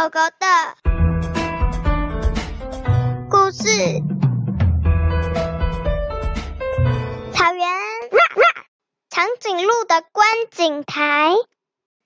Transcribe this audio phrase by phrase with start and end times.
[0.00, 0.46] 狗狗的
[3.28, 3.68] 故事。
[7.34, 7.68] 草原，
[9.10, 11.34] 长颈鹿的观景台。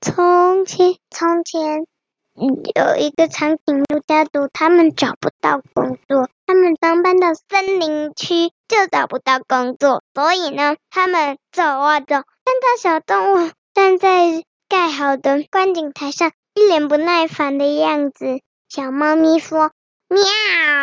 [0.00, 1.86] 从前，从前，
[2.34, 16.32] 有一个长颈鹿家族，他们找不到工作，他们刚搬到森林区就找不到工作，所以呢，他们走啊走，看到小动物站在盖好的观景台上。
[16.54, 19.72] 一脸不耐烦的样子，小猫咪说
[20.08, 20.22] ：“喵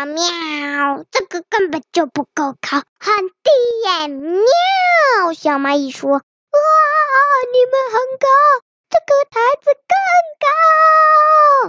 [0.06, 3.50] 喵，这个根本就不够高，很低
[3.86, 4.42] 耶！”喵，
[5.34, 6.20] 小蚂蚁说：“哇，
[7.54, 8.28] 你们很高，
[8.90, 9.80] 这个台子更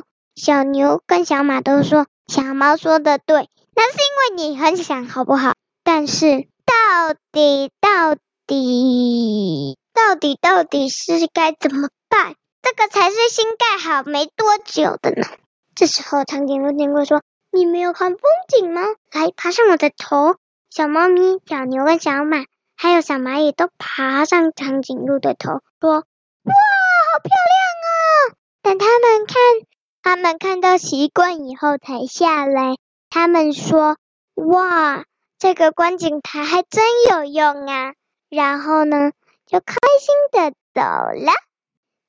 [0.01, 0.02] 高。”
[0.34, 8.16] 小牛跟小马都说：“小猫说的对，那是因为你很想，好不好？”但是到底到
[8.48, 12.34] 底到底到底是该怎么办？
[12.62, 15.27] 这个才是新盖好没多久的呢。
[15.75, 18.83] 这时候，长颈鹿经过说：“你没有看风景吗？
[19.11, 20.37] 来，爬上我的头。”
[20.71, 22.45] 小猫咪、小牛跟小马，
[22.77, 26.05] 还有小蚂蚁都爬上长颈鹿的头，说
[26.45, 26.55] ：“哇，
[27.13, 29.37] 好漂亮啊！”等他们看，
[30.02, 32.77] 他们看到习惯以后才下来。
[33.10, 33.96] 他们说
[34.35, 35.05] ：“哇，
[35.38, 37.93] 这个观景台还真有用啊！”
[38.30, 39.10] 然后呢，
[39.46, 41.33] 就开心的走了。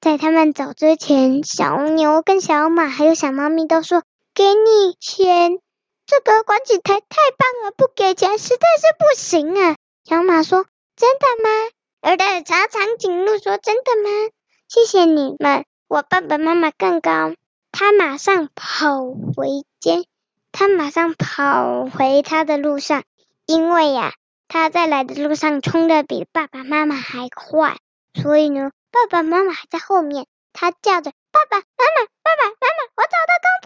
[0.04, 4.04] 在他们走之前，小牛跟小马还有小猫咪都说
[4.36, 5.60] ：“给你钱，
[6.06, 10.66] 这个观景台太棒了，不给钱实在是不行啊。”小马说
[10.98, 11.50] ：“真的吗？”
[12.04, 14.10] 而的长长颈鹿说：“真的吗？”
[14.68, 17.34] 谢谢你们，我爸爸妈妈更高。
[17.72, 20.04] 他马上跑回家，
[20.52, 23.04] 他马上跑回他的路上，
[23.46, 24.12] 因为呀，
[24.50, 27.78] 他在来的路上冲的比爸爸妈妈还快，
[28.22, 28.72] 所以呢。
[28.94, 33.50] 爸爸妈妈还在后面，他叫着：“爸爸妈妈，爸爸妈妈，我找到工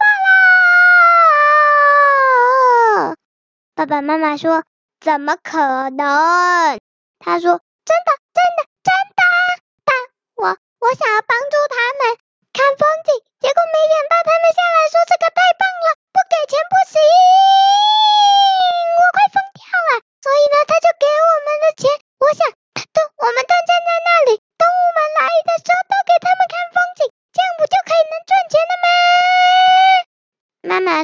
[3.04, 3.12] 了！”
[3.76, 4.64] 爸爸妈妈说
[5.04, 6.80] ：“怎么可能？”
[7.20, 9.22] 他说：“真的，真的，真的！
[9.84, 9.94] 但，
[10.36, 12.16] 我我想要帮助他们
[12.54, 16.96] 看风景，结果没想到他们下来说这个太棒了，不给钱不行，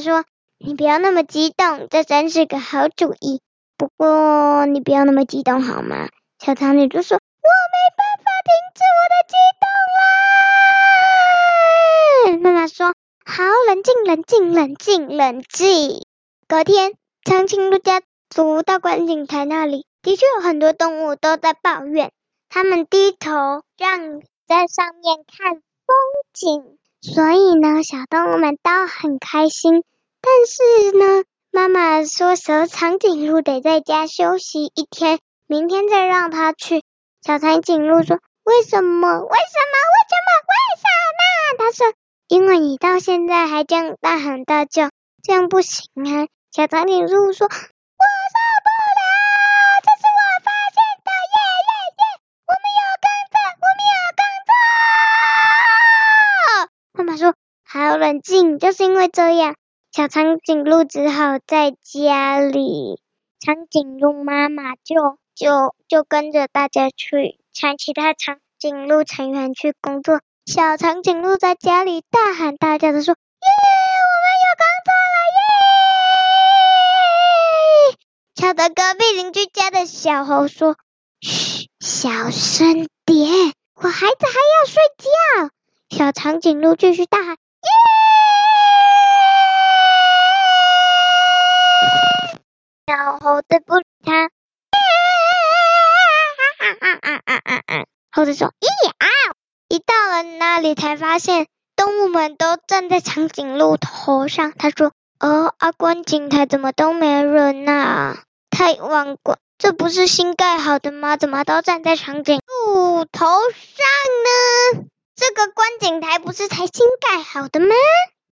[0.04, 0.25] 说
[0.60, 3.41] ：“你不要那么激动，这真是个好主意。
[3.78, 9.66] 不过你不要那么激动好吗？”小长女就说：“我没办法停止我的激动
[12.37, 12.92] 啦。”妈妈说
[13.25, 16.04] ：“好，冷静，冷静，冷静，冷静。”
[16.47, 16.92] 隔天，
[17.25, 22.12] 长颈鹿家族到观景台那里，的确有很多动物都在抱怨。
[22.50, 25.97] 他们低头让在上面看风
[26.34, 29.82] 景，所以呢，小动物们都很开心。
[30.27, 36.83] 但是呢，妈妈说小长颈鹿得在家休息一天，明天再让它去。
[37.21, 39.07] 小长颈鹿说：“为什么？
[39.21, 39.21] 为什么？
[39.21, 40.31] 为什么？
[40.49, 41.21] 为什么？”
[41.61, 41.93] 他说
[42.29, 44.89] ：“因为你到现在还这样大喊大叫，
[45.23, 47.47] 这样不行啊。”小长颈鹿说。
[47.47, 49.03] 我受不了，
[49.83, 51.11] 这是我发现的。
[51.34, 51.37] 耶
[51.69, 51.71] 耶
[52.01, 52.03] 耶，
[52.49, 54.25] 我们有工作，我们有工
[56.89, 56.97] 作。
[56.97, 59.55] 妈妈说，好冷静，就是因为这样，
[59.97, 63.00] 小长颈鹿只好在家里。
[63.38, 67.38] 长颈鹿妈妈就就就跟着大家去，
[67.78, 70.21] 其他长颈鹿成员去工作。
[70.47, 73.47] 小长颈鹿在家里大喊大叫的说：“耶，
[74.03, 75.16] 我们有工作了
[77.93, 77.97] 耶！”
[78.34, 80.77] 吵得隔壁邻居家的小猴说
[81.22, 85.06] ：“嘘，小声点，我孩子还要睡觉。”
[85.97, 87.37] 小长颈鹿继续大喊。
[92.87, 94.28] 小猴子不理他。
[98.12, 99.09] 猴子说：“咦啊！”
[99.69, 101.47] 一到了那里，才发现
[101.77, 104.53] 动物们都站在长颈鹿头上。
[104.53, 108.19] 他说：“哦，阿观景台怎么都没人呐？
[108.51, 111.16] 太晚关，这不是新盖好的吗？
[111.16, 114.86] 怎么都站在长颈鹿头上呢？”
[115.16, 117.75] 这个观景台不是才新盖好的吗？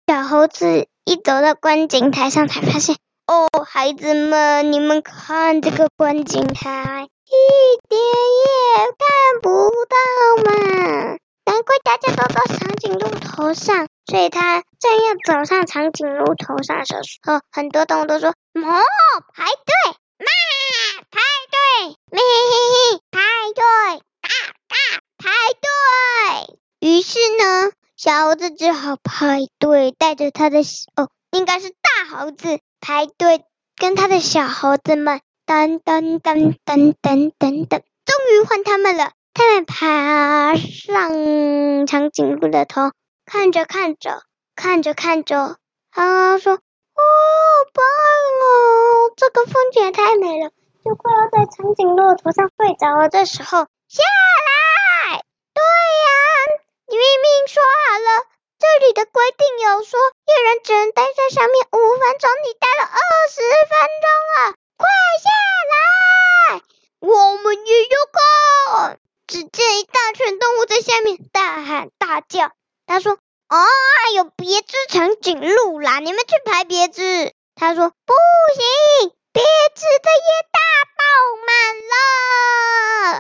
[0.08, 2.96] 小猴子一走到观景台上，才发现，
[3.28, 9.98] 哦，孩子们，你们看这个观景台，一点也看不到
[10.44, 11.18] 嘛！
[11.46, 18.84] 难怪大家都到长颈鹿头上，所以他正要走上长颈鹿头上的时候，很多动物都说：“哦，
[19.34, 20.28] 排队，妈，
[21.10, 21.20] 排
[21.50, 23.22] 队，咩嘿嘿，排
[23.56, 23.64] 队，
[24.22, 24.30] 嘎
[24.68, 24.76] 嘎，
[25.18, 25.32] 排
[25.62, 30.60] 队。”于是呢，小猴子只好排队，带着他的
[30.96, 33.44] 哦，应该是大猴子排队，
[33.76, 39.12] 跟他的小猴子们等等等等等等等，终于换他们了。
[39.34, 42.94] 他们爬上长颈鹿的头，
[43.26, 44.24] 看着看着，
[44.56, 45.58] 看着看着，
[45.92, 46.60] 他说：“哦，
[46.96, 47.04] 好
[47.74, 50.52] 棒哦，这个风景也太美了。”
[50.86, 54.04] 就快要在长颈鹿头上睡着了，这时候下
[55.10, 55.22] 来。
[55.54, 56.08] 对呀，
[56.88, 58.24] 你明明说好了，
[58.58, 63.00] 这里的规定有说，一人只能待在上面五分钟，你待了二
[63.30, 64.88] 十分钟了，快
[65.22, 65.30] 下
[65.72, 66.62] 来！
[67.00, 69.00] 我们也有空。
[69.28, 72.52] 只见一大群动物在下面大喊大叫。
[72.88, 73.14] 他说
[73.50, 73.58] ：“哦，
[74.04, 78.14] 还有别只长颈鹿啦，你们去排别只。”他说：“不
[78.56, 79.44] 行，别
[79.76, 80.60] 只的也大。”
[80.98, 81.04] 爆
[81.46, 81.52] 满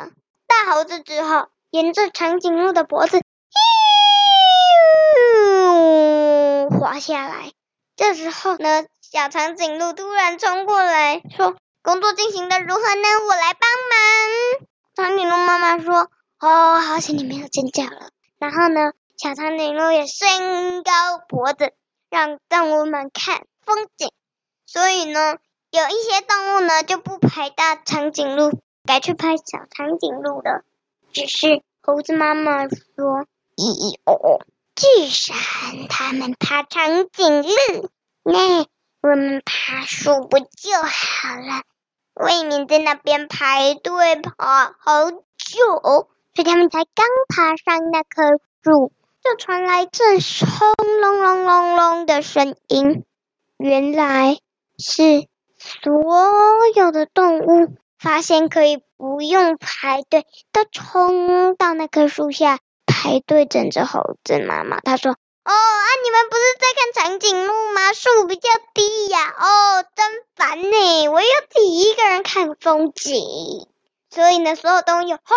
[0.02, 0.12] 了，
[0.48, 3.22] 大猴子只好沿着长颈鹿的脖子，
[7.06, 7.52] 下来。
[7.96, 13.08] 这时候呢，小长颈鹿突然冲过来，说：“工作进行的如何呢？
[13.28, 16.10] 我来帮忙。”长颈鹿妈妈说
[16.40, 18.10] ：“哦，好险你没有尖叫了。”
[18.40, 20.92] 然后呢，小长颈鹿也伸高
[21.28, 21.74] 脖子，
[22.10, 24.12] 让动物们看风景。
[24.66, 25.38] 所以呢。
[25.72, 30.64] 有一些动物呢就不拍大长颈鹿，改去拍小长颈鹿了。
[31.12, 33.26] 只是猴子妈妈说
[33.58, 34.40] ：“咦哦，
[34.76, 34.88] 既
[35.32, 37.90] 然他们爬长颈鹿，
[38.24, 38.60] 那
[39.02, 41.64] 我们爬树不就好了？
[42.14, 45.20] 未免在那边排队爬好久，
[45.86, 48.92] 所以他们才刚爬上那棵树，
[49.24, 53.06] 就传来阵轰隆隆隆隆的声音。
[53.58, 54.38] 原来
[54.78, 55.28] 是。”
[55.58, 55.92] 所
[56.76, 62.60] 有的动物发现可以不用排队，都冲到那棵树下
[62.96, 64.80] 排队等着猴子妈妈。
[64.80, 65.12] 他说
[65.44, 67.92] ：“哦啊，你们不是在看长颈鹿吗？
[67.92, 69.36] 树比较低呀。
[69.38, 73.68] 哦，真烦呢，我要自己一个人看风景。
[74.10, 75.36] 所以呢，所有动物又轰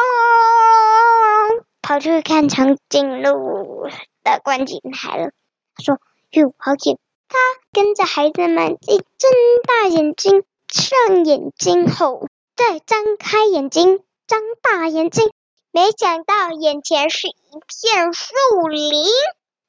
[1.82, 3.88] 跑去看长颈鹿
[4.22, 5.32] 的观景台了。
[5.74, 5.98] 他说：
[6.30, 6.96] 哟，好紧。”
[7.28, 7.36] 他
[7.72, 9.30] 跟着孩子们一睁
[9.66, 15.30] 大眼睛，上眼睛后再张开眼睛，张大眼睛，
[15.78, 18.34] 没想到眼前是一片树
[18.66, 19.04] 林。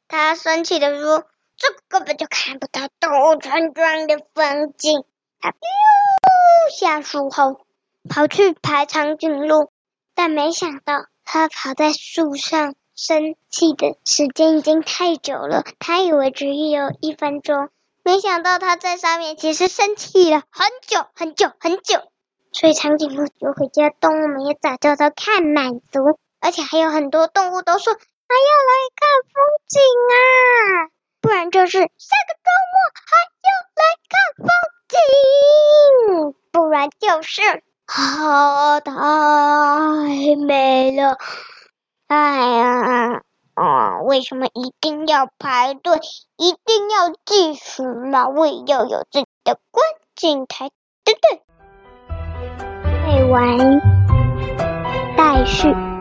[0.07, 1.25] 他生气地说
[1.55, 5.03] ：“这根本就看不到动物村庄的风景。”
[5.39, 5.59] 他溜
[6.75, 7.61] 下树后
[8.09, 9.71] 跑去排长颈鹿，
[10.15, 12.73] 但没想到他跑在树上。
[12.95, 17.69] 生气的时间已经太久了，他以为只有一分钟，
[18.03, 22.01] 没想到他在上面其实生气了很久很久很久。
[22.59, 29.79] 所以长颈鹿就回家，动物们也早就都看满足，而且还有很多动物都说还要来看风景
[30.11, 30.91] 啊，
[31.21, 32.75] 不然就是下个周末
[33.07, 33.15] 还
[33.47, 34.49] 要来看风
[34.89, 38.91] 景，不然就是好太
[40.35, 41.17] 美了。
[42.07, 43.21] 哎呀，
[43.53, 45.97] 啊，为什么一定要排队？
[46.35, 48.27] 一定要计时嘛？
[48.27, 49.85] 我也要有自己的观
[50.17, 50.69] 景台，
[51.05, 51.41] 对不对？
[53.29, 53.57] 完
[55.15, 55.98] 待续。